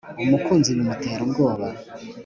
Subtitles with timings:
[0.23, 1.65] umukinzi bimutera ubwoba